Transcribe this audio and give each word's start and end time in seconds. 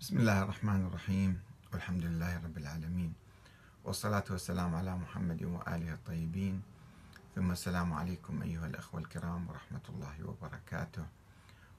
بسم 0.00 0.16
الله 0.18 0.42
الرحمن 0.42 0.86
الرحيم 0.86 1.40
والحمد 1.72 2.04
لله 2.04 2.36
رب 2.36 2.56
العالمين 2.58 3.12
والصلاة 3.84 4.24
والسلام 4.30 4.74
على 4.74 4.96
محمد 4.96 5.42
وآله 5.42 5.92
الطيبين. 5.92 6.62
ثم 7.36 7.50
السلام 7.50 7.92
عليكم 7.92 8.42
أيها 8.42 8.66
الأخوة 8.66 9.00
الكرام 9.00 9.48
ورحمة 9.48 9.80
الله 9.88 10.16
وبركاته. 10.24 11.06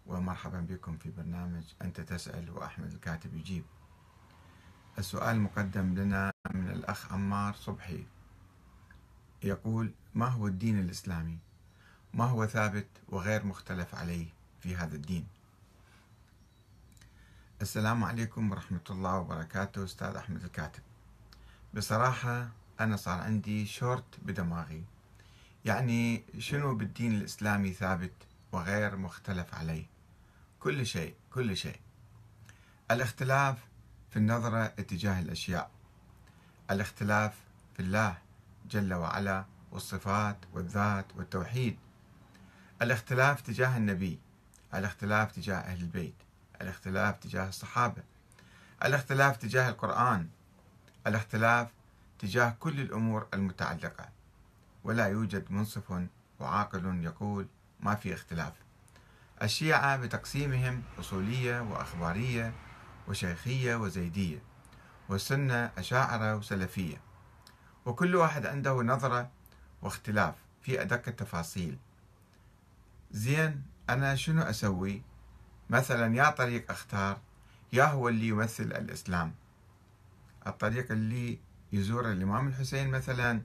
ومرحبا 0.05 0.60
بكم 0.62 0.97
في 0.97 1.10
برنامج 1.10 1.63
أنت 1.81 2.02
تسأل 2.02 2.50
وأحمد 2.50 2.94
الكاتب 2.94 3.34
يجيب. 3.36 3.66
السؤال 4.98 5.42
مقدم 5.42 5.96
لنا 5.96 6.32
من 6.54 6.70
الأخ 6.70 7.14
عمار 7.14 7.54
صبحي. 7.54 8.06
يقول 9.44 9.92
ما 10.14 10.28
هو 10.28 10.48
الدين 10.48 10.80
الإسلامي؟ 10.80 11.38
ما 12.14 12.26
هو 12.26 12.46
ثابت 12.46 12.88
وغير 13.10 13.46
مختلف 13.46 13.96
عليه 13.96 14.28
في 14.62 14.76
هذا 14.76 14.96
الدين؟ 14.96 15.28
السلام 17.62 18.04
عليكم 18.04 18.51
ورحمة 18.51 18.83
الله 18.89 19.18
وبركاته 19.18 19.83
أستاذ 19.83 20.15
أحمد 20.15 20.43
الكاتب. 20.43 20.82
بصراحة 21.74 22.50
أنا 22.79 22.96
صار 22.96 23.20
عندي 23.20 23.65
شورت 23.65 24.20
بدماغي. 24.21 24.84
يعني 25.65 26.24
شنو 26.39 26.75
بالدين 26.75 27.11
الإسلامي 27.11 27.74
ثابت 27.74 28.14
وغير 28.51 28.96
مختلف 28.96 29.54
عليه؟ 29.54 29.86
كل 30.60 30.86
شيء 30.86 31.15
كل 31.34 31.57
شيء. 31.57 31.79
الاختلاف 32.92 33.58
في 34.09 34.17
النظرة 34.17 34.64
اتجاه 34.64 35.20
الأشياء. 35.20 35.72
الاختلاف 36.72 37.34
في 37.73 37.80
الله 37.80 38.17
جل 38.70 38.94
وعلا 38.94 39.45
والصفات 39.72 40.38
والذات 40.53 41.06
والتوحيد. 41.16 41.78
الاختلاف 42.81 43.42
تجاه 43.42 43.78
النبي. 43.78 44.20
الاختلاف 44.73 45.31
تجاه 45.31 45.58
أهل 45.58 45.81
البيت. 45.81 46.16
الاختلاف 46.61 47.17
تجاه 47.17 47.50
الصحابة 47.50 48.03
الاختلاف 48.83 49.38
تجاه 49.38 49.70
القرآن 49.70 50.30
الاختلاف 51.08 51.67
تجاه 52.20 52.56
كل 52.59 52.80
الأمور 52.81 53.28
المتعلقة. 53.34 54.09
ولا 54.84 55.08
يوجد 55.08 55.52
منصف 55.52 56.08
وعاقل 56.39 57.04
يقول 57.04 57.48
ما 57.80 57.95
في 57.95 58.14
اختلاف. 58.14 58.54
الشيعة 59.42 59.98
بتقسيمهم 59.98 60.84
أصولية 61.00 61.62
وأخبارية 61.62 62.54
وشيخية 63.08 63.76
وزيدية 63.76 64.42
والسنة 65.09 65.72
أشاعرة 65.78 66.36
وسلفية. 66.36 67.02
وكل 67.86 68.16
واحد 68.16 68.45
عنده 68.45 68.73
نظرة 68.73 69.30
واختلاف 69.82 70.36
في 70.62 70.82
أدق 70.82 71.02
التفاصيل. 71.08 71.78
زين 73.12 73.64
أنا 73.89 74.16
شنو 74.16 74.42
أسوي؟ 74.42 75.02
مثلا 75.72 76.16
يا 76.16 76.30
طريق 76.30 76.72
أختار 76.72 77.17
يا 77.73 77.83
هو 77.83 78.09
اللي 78.09 78.27
يمثل 78.27 78.64
الإسلام. 78.64 79.33
الطريق 80.47 80.91
اللي 80.91 81.39
يزور 81.73 82.11
الإمام 82.11 82.47
الحسين 82.47 82.89
مثلا 82.89 83.41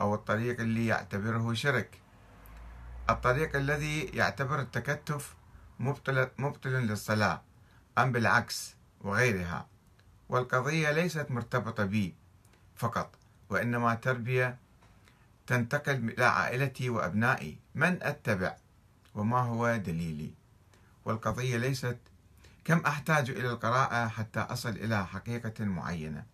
أو 0.00 0.14
الطريق 0.14 0.60
اللي 0.60 0.86
يعتبره 0.86 1.54
شرك. 1.54 2.00
الطريق 3.10 3.56
الذي 3.56 4.04
يعتبر 4.04 4.60
التكتف 4.60 5.34
مبطل, 5.80 6.28
مبطل 6.38 6.70
للصلاة 6.70 7.42
أم 7.98 8.12
بالعكس 8.12 8.74
وغيرها. 9.00 9.66
والقضية 10.28 10.90
ليست 10.90 11.26
مرتبطة 11.30 11.84
بي 11.84 12.14
فقط 12.76 13.14
وإنما 13.50 13.94
تربية 13.94 14.58
تنتقل 15.46 15.92
إلى 15.92 16.24
عائلتي 16.24 16.90
وأبنائي. 16.90 17.58
من 17.74 17.98
أتبع؟ 18.02 18.56
وما 19.14 19.40
هو 19.40 19.76
دليلي؟ 19.76 20.41
والقضية 21.04 21.56
ليست 21.56 21.98
كم 22.64 22.78
أحتاج 22.78 23.30
إلى 23.30 23.50
القراءة 23.50 24.08
حتى 24.08 24.40
أصل 24.40 24.68
إلى 24.68 25.06
حقيقة 25.06 25.64
معينة؟ 25.64 26.24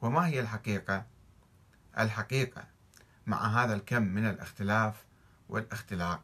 وما 0.00 0.26
هي 0.26 0.40
الحقيقة؟ 0.40 1.04
الحقيقة 1.98 2.64
مع 3.26 3.46
هذا 3.46 3.74
الكم 3.74 4.02
من 4.02 4.26
الاختلاف 4.26 5.04
والاختلاق. 5.48 6.20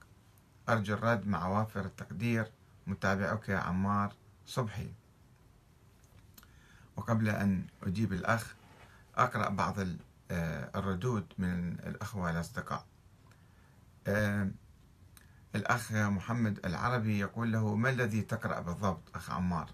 أرجو 0.68 0.94
الرد 0.94 1.26
مع 1.26 1.46
وافر 1.46 1.80
التقدير. 1.84 2.50
متابعك 2.86 3.50
عمار 3.50 4.12
صبحي. 4.46 4.92
وقبل 6.96 7.28
أن 7.28 7.66
أجيب 7.82 8.12
الأخ 8.12 8.54
أقرأ 9.16 9.48
بعض 9.48 9.76
آه، 10.30 10.70
الردود 10.74 11.26
من 11.38 11.72
الأخوة 11.72 12.30
الأصدقاء. 12.30 12.86
آه، 14.06 14.48
الأخ 15.54 15.92
محمد 15.92 16.66
العربي 16.66 17.18
يقول 17.18 17.52
له 17.52 17.74
ما 17.74 17.90
الذي 17.90 18.22
تقرأ 18.22 18.60
بالضبط 18.60 19.02
أخ 19.14 19.30
عمار؟ 19.30 19.70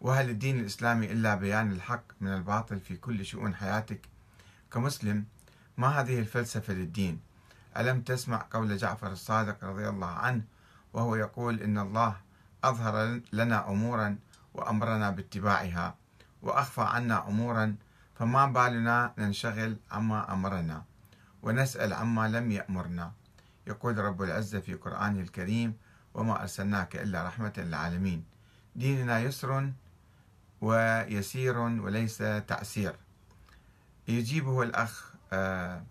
وهل 0.00 0.30
الدين 0.30 0.60
الإسلامي 0.60 1.12
إلا 1.12 1.34
بيان 1.34 1.72
الحق 1.72 2.02
من 2.20 2.34
الباطل 2.34 2.80
في 2.80 2.96
كل 2.96 3.24
شؤون 3.24 3.54
حياتك؟ 3.54 4.08
كمسلم 4.72 5.24
ما 5.76 5.88
هذه 5.88 6.18
الفلسفة 6.18 6.72
للدين؟ 6.72 7.20
ألم 7.76 8.00
تسمع 8.00 8.46
قول 8.50 8.76
جعفر 8.76 9.12
الصادق 9.12 9.64
رضي 9.64 9.88
الله 9.88 10.10
عنه 10.10 10.42
وهو 10.92 11.16
يقول 11.16 11.60
إن 11.60 11.78
الله 11.78 12.16
أظهر 12.64 13.20
لنا 13.32 13.68
أمورا 13.68 14.18
وأمرنا 14.54 15.10
باتباعها 15.10 15.94
وأخفى 16.42 16.80
عنا 16.80 17.28
أمورا 17.28 17.76
فما 18.14 18.46
بالنا 18.46 19.12
ننشغل 19.18 19.76
عما 19.90 20.32
أمرنا 20.32 20.82
ونسأل 21.42 21.92
عما 21.92 22.28
لم 22.28 22.50
يأمرنا. 22.52 23.12
يقول 23.66 23.98
رب 23.98 24.22
العزة 24.22 24.60
في 24.60 24.74
قرآنه 24.74 25.20
الكريم 25.20 25.74
وما 26.14 26.40
أرسلناك 26.42 26.96
إلا 26.96 27.26
رحمة 27.26 27.52
للعالمين. 27.56 28.24
ديننا 28.76 29.20
يسر 29.20 29.72
ويسير 30.60 31.58
وليس 31.58 32.18
تعسير 32.46 32.96
يجيبه 34.08 34.62
الأخ 34.62 35.12
آه، 35.32 35.82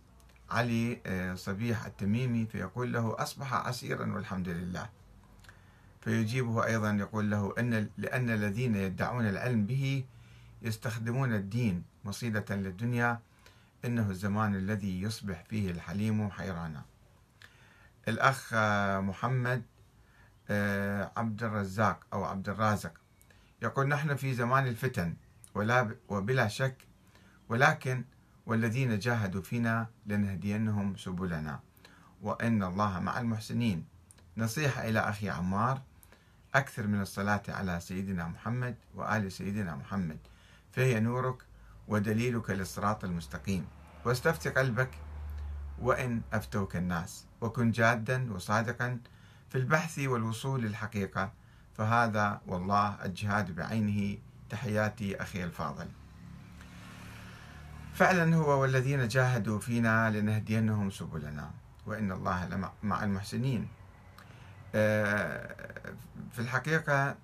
علي 0.49 1.01
آه، 1.05 1.35
صبيح 1.35 1.85
التميمي 1.85 2.45
فيقول 2.45 2.93
له 2.93 3.15
أصبح 3.19 3.53
عسيرا 3.53 4.13
والحمد 4.13 4.49
لله. 4.49 4.89
فيجيبه 6.01 6.65
أيضا 6.65 6.91
يقول 6.91 7.31
له 7.31 7.53
أن 7.59 7.89
لأن 7.97 8.29
الذين 8.29 8.75
يدعون 8.75 9.27
العلم 9.29 9.65
به 9.65 10.05
يستخدمون 10.61 11.33
الدين 11.33 11.83
مصيدة 12.05 12.55
للدنيا 12.55 13.19
إنه 13.85 14.09
الزمان 14.09 14.55
الذي 14.55 15.01
يصبح 15.01 15.43
فيه 15.43 15.71
الحليم 15.71 16.31
حيرانا. 16.31 16.90
الأخ 18.07 18.53
محمد 19.03 19.63
آه، 20.49 21.11
عبد 21.17 21.43
الرزاق 21.43 21.99
أو 22.13 22.23
عبد 22.23 22.49
الرازق 22.49 22.91
يقول 23.61 23.87
نحن 23.87 24.15
في 24.15 24.33
زمان 24.33 24.67
الفتن 24.67 25.15
ولا 25.55 25.95
وبلا 26.09 26.47
شك 26.47 26.87
ولكن 27.49 28.03
والذين 28.45 28.99
جاهدوا 28.99 29.41
فينا 29.41 29.87
لنهدينهم 30.05 30.95
سبلنا. 30.97 31.59
وإن 32.21 32.63
الله 32.63 32.99
مع 32.99 33.19
المحسنين. 33.19 33.85
نصيحة 34.37 34.89
إلى 34.89 34.99
أخي 34.99 35.29
عمار 35.29 35.81
أكثر 36.55 36.87
من 36.87 37.01
الصلاة 37.01 37.41
على 37.49 37.79
سيدنا 37.79 38.27
محمد 38.27 38.75
وآل 38.95 39.31
سيدنا 39.31 39.75
محمد. 39.75 40.17
فهي 40.71 40.99
نورك 40.99 41.35
ودليلك 41.87 42.49
للصراط 42.49 43.03
المستقيم. 43.03 43.65
واستفتي 44.05 44.49
قلبك 44.49 44.89
وإن 45.81 46.21
أفتوك 46.33 46.75
الناس 46.75 47.25
وكن 47.41 47.71
جادا 47.71 48.33
وصادقا 48.33 48.99
في 49.49 49.57
البحث 49.57 49.99
والوصول 49.99 50.61
للحقيقة. 50.61 51.31
فهذا 51.77 52.41
والله 52.47 53.05
الجهاد 53.05 53.55
بعينه. 53.55 54.17
تحياتي 54.49 55.21
أخي 55.21 55.43
الفاضل. 55.43 55.87
فعلا 57.93 58.35
هو 58.35 58.61
والذين 58.61 59.07
جاهدوا 59.07 59.59
فينا 59.59 60.09
لنهدينهم 60.09 60.89
سبلنا. 60.89 61.51
وإن 61.85 62.11
الله 62.11 62.71
مع 62.83 63.03
المحسنين. 63.03 63.67
آه، 64.75 65.55
في 66.31 66.39
الحقيقة 66.39 67.15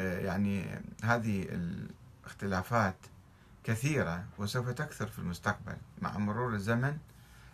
آه، 0.00 0.18
يعني 0.20 0.80
هذه 1.04 1.46
الاختلافات 1.48 2.96
كثيرة 3.64 4.24
وسوف 4.38 4.68
تكثر 4.68 5.06
في 5.06 5.18
المستقبل 5.18 5.76
مع 6.02 6.18
مرور 6.18 6.54
الزمن. 6.54 6.98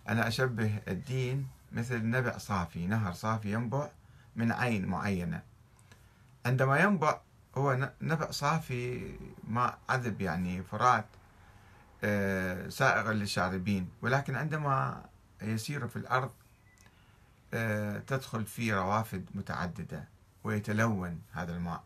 أنا 0.09 0.29
أشبه 0.29 0.79
الدين 0.89 1.49
مثل 1.73 2.11
نبع 2.11 2.39
صافي 2.39 2.87
نهر 2.87 3.13
صافي 3.13 3.53
ينبع 3.53 3.89
من 4.37 4.53
عين 4.53 4.87
معينة. 4.87 5.43
عندما 6.47 6.79
ينبع 6.79 7.21
هو 7.55 7.91
نبع 8.03 8.31
صافي 8.31 9.15
ماء 9.49 9.79
عذب 9.89 10.21
يعني 10.21 10.63
فرات 10.63 11.07
آه، 12.05 12.69
سائغ 12.69 13.13
للشاربين. 13.13 13.89
ولكن 14.03 14.37
عندما 14.37 15.05
يسير 15.43 15.89
في 15.89 15.97
الأرض 15.97 16.31
آه، 17.55 17.99
تدخل 17.99 18.45
فيه 18.45 18.75
روافد 18.75 19.25
متعددة 19.35 20.09
ويتلون 20.45 21.21
هذا 21.33 21.53
الماء. 21.53 21.83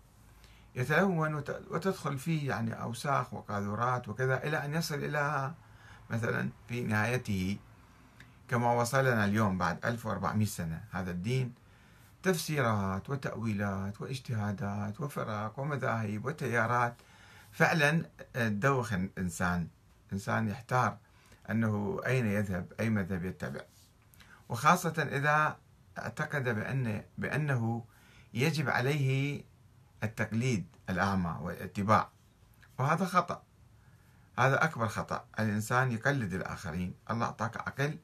يتلون 0.75 1.35
وتدخل 1.71 2.19
فيه 2.19 2.49
يعني 2.49 2.83
أوساخ 2.83 3.35
وقاذورات 3.35 4.09
وكذا 4.09 4.45
إلى 4.45 4.65
أن 4.65 4.75
يصل 4.75 4.95
إلى 4.95 5.53
مثلا 6.11 6.49
في 6.69 6.85
نهايته. 6.85 7.59
كما 8.49 8.73
وصلنا 8.73 9.25
اليوم 9.25 9.59
بعد 9.59 9.85
1400 9.85 10.47
سنة. 10.47 10.85
هذا 10.91 11.11
الدين 11.11 11.55
تفسيرات 12.23 13.11
وتأويلات 13.11 14.01
واجتهادات 14.01 15.01
وفرق 15.01 15.59
ومذاهب 15.59 16.25
وتيارات. 16.25 16.95
فعلا 17.53 18.11
تدوخ 18.35 18.93
الإنسان. 18.93 19.69
إنسان 20.13 20.49
يحتار 20.49 20.97
أنه 21.51 22.01
أين 22.07 22.27
يذهب 22.27 22.73
أي 22.81 22.91
مذهب 22.91 23.25
يتبع. 23.25 23.61
وخاصة 24.49 25.03
إذا 25.03 25.57
اعتقد 25.99 26.45
بأن 26.45 27.03
بأنه 27.19 27.85
يجب 28.35 28.69
عليه 28.69 29.43
التقليد 30.03 30.67
الأعمى 30.91 31.39
والاتباع. 31.41 32.09
وهذا 32.79 33.05
خطأ. 33.05 33.43
هذا 34.39 34.65
أكبر 34.65 34.89
خطأ. 34.89 35.25
الإنسان 35.41 35.93
يقلد 35.93 36.35
الآخرين. 36.35 36.95
الله 37.11 37.27
أعطاك 37.27 37.57
عقل 37.57 37.99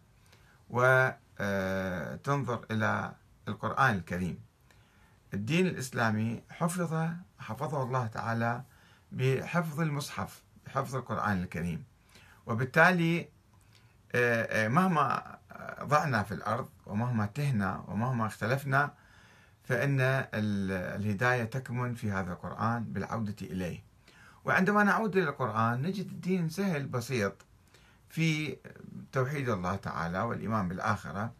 وتنظر 0.73 2.55
آه، 2.55 2.67
إلى 2.71 3.13
القرآن 3.49 3.95
الكريم. 3.95 4.39
الدين 5.35 5.67
الإسلامي 5.67 6.43
حفظ 6.51 7.11
حفظه 7.39 7.83
الله 7.83 8.07
تعالى 8.07 8.63
بحفظ 9.13 9.81
المصحف 9.81 10.43
بحفظ 10.67 10.97
القرآن 10.97 11.43
الكريم. 11.43 11.85
وبالتالي 12.47 13.29
آه، 14.15 14.65
آه، 14.65 14.69
مهما 14.69 15.39
ضعنا 15.83 16.23
في 16.23 16.35
الأرض 16.35 16.69
ومهما 16.87 17.27
تهنا 17.27 17.85
ومهما 17.89 18.27
اختلفنا 18.27 18.95
فإن 19.65 20.01
الهداية 20.35 21.45
تكمن 21.45 21.95
في 21.95 22.11
هذا 22.11 22.33
القرآن 22.33 22.85
بالعودة 22.85 23.37
إليه. 23.43 23.83
وعندما 24.45 24.85
نعود 24.85 25.17
إلى 25.17 25.29
القرآن 25.29 25.83
نجد 25.83 26.07
الدين 26.07 26.49
سهل 26.49 26.87
بسيط 26.87 27.45
في 28.09 28.57
توحيد 29.13 29.49
الله 29.49 29.77
تعالى 29.77 30.21
والإيمان 30.21 30.69
بالآخرة 30.69 31.33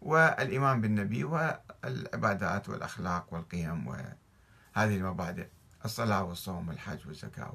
والإيمان 0.00 0.80
بالنبي 0.80 1.24
والعبادات 1.24 2.68
والأخلاق 2.68 3.34
والقيم 3.34 3.86
وهذه 3.86 4.96
المبادئ 4.96 5.46
الصلاة 5.84 6.22
والصوم 6.24 6.68
والحج 6.68 7.06
والزكاة. 7.06 7.52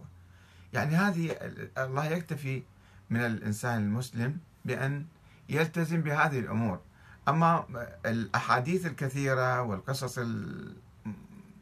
يعني 0.74 0.96
هذه 0.96 1.32
الله 1.78 2.06
يكتفي 2.06 2.64
من 3.10 3.20
الإنسان 3.20 3.82
المسلم 3.82 4.40
بأن 4.66 5.06
يلتزم 5.50 6.02
بهذه 6.02 6.40
الأمور. 6.40 6.80
أما 7.28 7.66
الأحاديث 8.06 8.86
الكثيرة 8.86 9.62
والقصص 9.62 10.20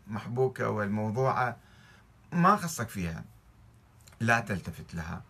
المحبوكة 0.08 0.70
والموضوعة 0.70 1.58
ما 2.32 2.56
خصك 2.56 2.90
فيها 2.90 3.24
لا 4.20 4.40
تلتفت 4.40 4.96
لها. 4.96 5.22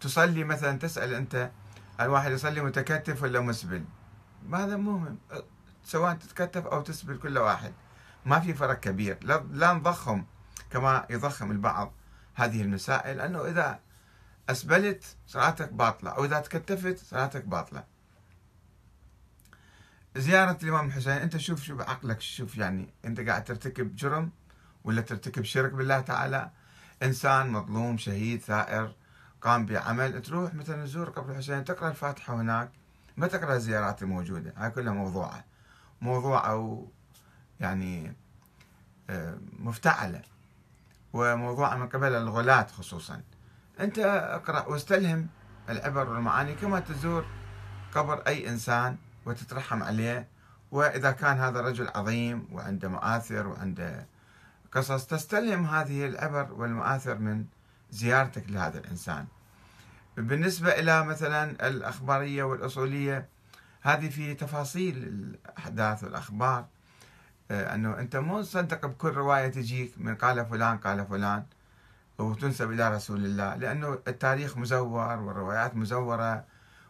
تصلي 0.00 0.44
مثلا 0.44 0.78
تسأل 0.78 1.14
أنت 1.14 1.50
الواحد 2.00 2.30
يصلي 2.30 2.60
متكتف 2.60 3.22
ولا 3.22 3.40
مسبل؟ 3.40 3.84
هذا 4.52 4.76
مهم. 4.76 5.18
سواء 5.84 6.14
تتكتف 6.14 6.66
أو 6.66 6.80
تسبل 6.80 7.18
كل 7.18 7.38
واحد. 7.38 7.72
ما 8.26 8.40
في 8.40 8.54
فرق 8.54 8.80
كبير. 8.80 9.18
لا 9.50 9.72
نضخم 9.72 10.24
كما 10.70 11.06
يضخم 11.10 11.50
البعض 11.50 11.92
هذه 12.34 12.62
المسائل 12.62 13.16
لأنه 13.16 13.44
إذا 13.44 13.80
أسبلت 14.48 15.16
صلاتك 15.26 15.72
باطلة 15.72 16.10
أو 16.10 16.24
إذا 16.24 16.40
تكتفت 16.40 16.98
صلاتك 16.98 17.44
باطلة. 17.44 17.84
زيارة 20.16 20.58
الإمام 20.62 20.86
الحسين 20.86 21.12
أنت 21.12 21.36
شوف 21.36 21.62
شوف 21.62 21.80
عقلك 21.80 22.20
شوف 22.20 22.58
يعني 22.58 22.94
أنت 23.04 23.20
قاعد 23.20 23.44
ترتكب 23.44 23.96
جرم 23.96 24.30
ولا 24.84 25.00
ترتكب 25.00 25.44
شرك 25.44 25.72
بالله 25.72 26.00
تعالى؟ 26.00 26.50
إنسان 27.02 27.50
مظلوم 27.50 27.98
شهيد 27.98 28.40
ثائر 28.40 28.94
قام 29.42 29.66
بعمل 29.66 30.22
تروح 30.22 30.54
مثلا 30.54 30.84
تزور 30.84 31.10
قبر 31.10 31.30
الحسين 31.32 31.64
تقرأ 31.64 31.88
الفاتحة 31.88 32.34
هناك 32.34 32.70
ما 33.16 33.26
تقرأ 33.26 33.56
الزيارات 33.56 34.02
الموجودة 34.02 34.52
هاي 34.56 34.70
كلها 34.70 34.92
موضوعة. 34.92 35.44
موضوع 36.00 36.50
أو 36.50 36.88
يعني 37.60 38.14
آه، 39.10 39.38
مفتعلة. 39.58 40.22
وموضوعة 41.12 41.76
من 41.76 41.88
قبل 41.88 42.14
الغلاة 42.14 42.66
خصوصا. 42.66 43.22
أنت 43.80 43.98
اقرأ 43.98 44.66
واستلهم 44.66 45.28
العبر 45.68 46.08
والمعاني. 46.08 46.54
كما 46.54 46.80
تزور 46.80 47.26
قبر 47.94 48.22
أي 48.26 48.48
إنسان 48.48 48.96
وتترحم 49.26 49.82
عليه. 49.82 50.28
وإذا 50.70 51.10
كان 51.10 51.38
هذا 51.38 51.60
رجل 51.60 51.88
عظيم 51.94 52.48
وعنده 52.52 52.88
مآثر 52.88 53.46
وعنده 53.46 54.06
قصص 54.72 55.06
تستلهم 55.06 55.66
هذه 55.66 56.06
العبر 56.06 56.52
والمآثر 56.52 57.18
من 57.18 57.44
زيارتك 57.90 58.44
لهذا 58.48 58.78
الإنسان. 58.78 59.26
بالنسبة 60.16 60.70
إلى 60.70 61.04
مثلا 61.04 61.68
الأخبارية 61.68 62.42
والأصولية 62.42 63.28
هذه 63.82 64.08
في 64.08 64.34
تفاصيل 64.34 64.96
الأحداث 64.96 66.04
والأخبار. 66.04 66.66
آه، 67.50 67.74
أنه 67.74 67.98
أنت 67.98 68.16
مو 68.16 68.42
تصدق 68.42 68.86
بكل 68.86 69.08
رواية 69.08 69.48
تجيك 69.48 69.92
من 69.96 70.14
قال 70.14 70.46
فلان 70.46 70.78
قال 70.78 71.06
فلان 71.06 71.44
وتنسب 72.18 72.70
إلى 72.70 72.94
رسول 72.94 73.24
الله 73.24 73.54
لأنه 73.56 73.98
التاريخ 74.08 74.56
مزور 74.56 75.20
والروايات 75.20 75.76
مزورة 75.76 76.44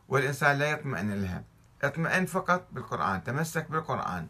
والإنسان 0.08 0.58
لا 0.58 0.70
يطمئن 0.70 1.22
لها. 1.22 1.44
اطمئن 1.82 2.26
فقط 2.26 2.68
بالقرآن 2.72 3.24
تمسك 3.24 3.70
بالقرآن 3.70 4.26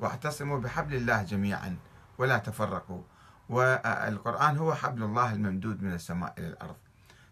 واعتصموا 0.00 0.58
بحبل 0.58 0.94
الله 0.94 1.22
جميعا 1.22 1.76
ولا 2.18 2.38
تفرقوا. 2.38 3.02
والقرآن 3.48 4.56
هو 4.56 4.74
حبل 4.74 5.02
الله 5.02 5.32
الممدود 5.32 5.82
من 5.82 5.92
السماء 5.92 6.34
إلى 6.38 6.46
الأرض 6.46 6.76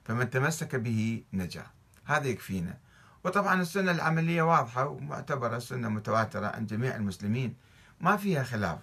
فمن 0.04 0.30
تمسك 0.30 0.76
به 0.76 1.24
نجا. 1.32 1.66
هذا 2.04 2.26
يكفينا. 2.26 2.78
وطبعا 3.24 3.60
السنة 3.60 3.90
العملية 3.90 4.42
واضحة 4.42 4.86
ومعتبرة 4.86 5.58
سنة 5.58 5.88
متواترة 5.88 6.46
عند 6.46 6.68
جميع 6.68 6.96
المسلمين. 6.96 7.56
ما 8.00 8.16
فيها 8.16 8.42
خلاف. 8.42 8.78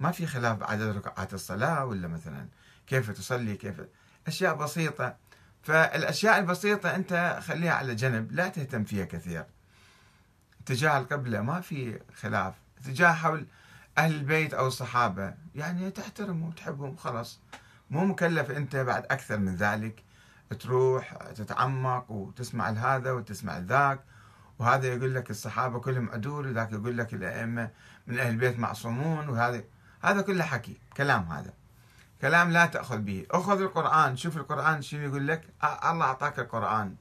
ما 0.00 0.10
في 0.10 0.26
خلاف 0.26 0.58
بعدد 0.58 0.96
ركعات 0.96 1.34
الصلاة 1.34 1.84
ولا 1.84 2.08
مثلا 2.08 2.48
كيف 2.86 3.10
تصلي 3.10 3.56
كيف. 3.56 3.80
أشياء 4.26 4.54
بسيطة. 4.54 5.16
فالأشياء 5.62 6.38
البسيطة 6.38 6.94
أنت 6.94 7.38
خليها 7.42 7.72
على 7.72 7.94
جنب 7.94 8.32
لا 8.32 8.48
تهتم 8.48 8.84
فيها 8.84 9.04
كثير. 9.04 9.46
تجاه 10.66 10.98
القبلة 10.98 11.40
ما 11.40 11.60
في 11.60 12.00
خلاف. 12.14 12.54
تجاه 12.84 13.12
حول 13.12 13.46
أهل 13.98 14.14
البيت 14.14 14.54
أو 14.54 14.66
الصحابة 14.66 15.34
يعني 15.54 15.90
تحترمهم 15.90 16.48
وتحبهم 16.48 16.96
خلاص. 16.96 17.40
مو 17.90 18.04
مكلف 18.04 18.50
أنت 18.50 18.76
بعد 18.76 19.04
أكثر 19.04 19.38
من 19.38 19.56
ذلك. 19.56 20.02
تروح 20.60 21.14
تتعمق 21.14 22.10
وتسمع 22.10 22.68
هذا 22.70 23.12
وتسمع 23.12 23.58
ذاك 23.58 24.00
وهذا 24.58 24.86
يقول 24.86 25.14
لك 25.14 25.30
الصحابة 25.30 25.80
كلهم 25.80 26.10
عدول 26.10 26.46
وذاك 26.46 26.72
يقول 26.72 26.98
لك 26.98 27.14
الأئمة 27.14 27.70
من 28.06 28.18
أهل 28.18 28.30
البيت 28.30 28.58
معصومون 28.58 29.28
وهذا 29.28 29.62
هذا 30.02 30.20
كله 30.22 30.44
حكي 30.44 30.80
كلام 30.96 31.22
هذا. 31.22 31.52
كلام 32.20 32.50
لا 32.50 32.66
تأخذ 32.66 32.98
به. 32.98 33.26
أخذ 33.30 33.60
القرآن 33.60 34.16
شوف 34.16 34.36
القرآن 34.36 34.82
شنو 34.82 35.00
يقول 35.00 35.28
لك؟ 35.28 35.42
الله 35.64 36.04
أعطاك 36.04 36.38
القرآن 36.38 36.94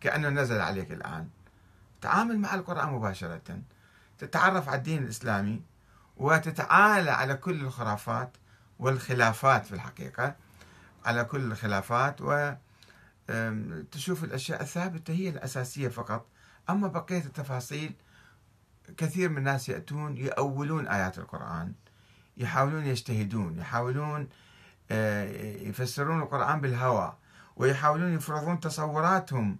كأنه 0.00 0.28
نزل 0.28 0.60
عليك 0.60 0.92
الآن. 0.92 1.28
تعامل 2.00 2.38
مع 2.38 2.54
القرآن 2.54 2.88
مباشرة. 2.88 3.60
تتعرف 4.18 4.68
على 4.68 4.78
الدين 4.78 5.02
الإسلامي 5.02 5.62
وتتعالى 6.16 7.10
على 7.10 7.34
كل 7.34 7.60
الخرافات 7.60 8.36
والخلافات 8.78 9.66
في 9.66 9.72
الحقيقة 9.72 10.36
على 11.04 11.24
كل 11.24 11.52
الخلافات 11.52 12.16
وتشوف 13.28 14.24
الأشياء 14.24 14.62
الثابتة 14.62 15.14
هي 15.14 15.28
الأساسية 15.28 15.88
فقط. 15.88 16.26
أما 16.70 16.88
بقية 16.88 17.18
التفاصيل 17.18 17.94
كثير 18.96 19.28
من 19.28 19.38
الناس 19.38 19.68
يأتون 19.68 20.16
يأولون 20.16 20.88
آيات 20.88 21.18
القرآن 21.18 21.72
يحاولون 22.36 22.86
يجتهدون 22.86 23.58
يحاولون 23.58 24.28
آه، 24.90 25.24
يفسرون 25.68 26.22
القرآن 26.22 26.60
بالهوى 26.60 27.16
ويحاولون 27.56 28.14
يفرضون 28.14 28.60
تصوراتهم 28.60 29.56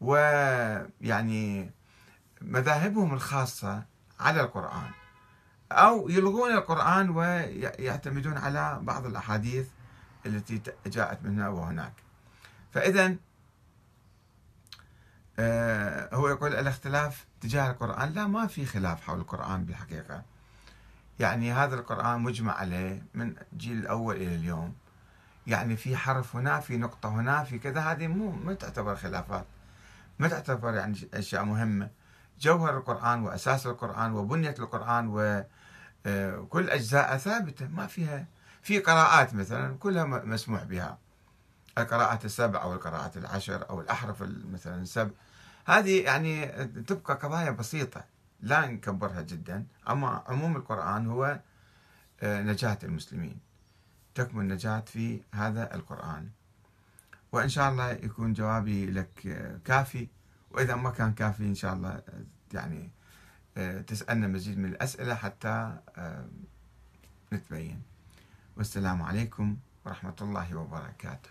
ويعني 0.00 1.70
مذاهبهم 2.40 3.14
الخاصة 3.14 3.84
على 4.20 4.40
القرآن. 4.40 4.90
أو 5.72 6.08
يلغون 6.08 6.52
القرآن 6.52 7.10
ويعتمدون 7.10 8.36
على 8.38 8.78
بعض 8.82 9.06
الأحاديث 9.06 9.66
التي 10.26 10.62
جاءت 10.86 11.22
من 11.22 11.30
هنا 11.30 11.48
وهناك. 11.48 11.92
فإذا 12.72 13.16
آه، 15.38 16.14
هو 16.14 16.28
يقول 16.28 16.54
الاختلاف 16.54 17.26
تجاه 17.40 17.70
القرآن. 17.70 18.12
لا 18.12 18.26
ما 18.26 18.46
في 18.46 18.66
خلاف 18.66 19.00
حول 19.00 19.18
القرآن 19.18 19.64
بالحقيقة 19.64 20.22
يعني 21.18 21.52
هذا 21.52 21.74
القرآن 21.74 22.20
مجمع 22.20 22.52
عليه 22.52 23.02
من 23.14 23.34
الجيل 23.52 23.78
الأول 23.78 24.16
إلى 24.16 24.34
اليوم. 24.34 24.74
يعني 25.46 25.76
في 25.76 25.96
حرف 25.96 26.36
هنا 26.36 26.60
في 26.60 26.76
نقطة 26.76 27.08
هنا 27.08 27.44
في 27.44 27.58
كذا. 27.58 27.80
هذه 27.80 28.06
مو 28.06 28.30
ما 28.30 28.54
تعتبر 28.54 28.96
خلافات. 28.96 29.46
ما 30.18 30.28
تعتبر 30.28 30.74
يعني 30.74 31.08
أشياء 31.14 31.44
مهمة. 31.44 31.90
جوهر 32.40 32.76
القرآن 32.76 33.22
وأساس 33.22 33.66
القرآن 33.66 34.12
وبنية 34.12 34.54
القرآن 34.58 35.06
وكل 36.06 36.70
أجزاء 36.70 37.16
ثابتة 37.16 37.68
ما 37.68 37.86
فيها 37.86 38.26
في 38.62 38.78
قراءات 38.78 39.34
مثلا 39.34 39.76
كلها 39.76 40.04
مسموح 40.04 40.64
بها. 40.64 40.98
القراءات 41.78 42.24
السبع 42.24 42.62
أو 42.62 42.72
القراءات 42.72 43.16
العشر 43.16 43.70
أو 43.70 43.80
الأحرف 43.80 44.22
مثلا 44.52 44.82
السبع 44.82 45.10
هذه 45.66 46.02
يعني 46.02 46.46
تبقى 46.66 47.14
قضايا 47.14 47.50
بسيطة 47.50 48.04
لا 48.40 48.66
نكبرها 48.66 49.22
جدا. 49.22 49.66
أما 49.88 50.22
عموم 50.26 50.56
القرآن 50.56 51.06
هو 51.06 51.40
آه، 52.22 52.42
نجاة 52.42 52.78
المسلمين. 52.82 53.38
تكمن 54.14 54.48
نجاة 54.48 54.80
في 54.80 55.20
هذا 55.34 55.74
القرآن. 55.74 56.28
وإن 57.32 57.48
شاء 57.48 57.70
الله 57.70 57.90
يكون 57.90 58.32
جوابي 58.32 58.86
لك 58.86 59.26
آه، 59.26 59.58
كافي. 59.64 60.08
وإذا 60.50 60.74
ما 60.74 60.90
كان 60.90 61.14
كافي 61.14 61.42
إن 61.42 61.54
شاء 61.54 61.74
الله 61.74 61.90
آه، 61.90 62.24
يعني 62.52 62.90
تسألنا 63.86 64.26
مزيد 64.26 64.58
من 64.58 64.64
الأسئلة 64.64 65.14
حتى 65.14 65.78
نتبين. 67.32 67.82
والسلام 68.56 69.02
عليكم 69.02 69.56
ورحمة 69.86 70.14
الله 70.20 70.54
وبركاته. 70.54 71.30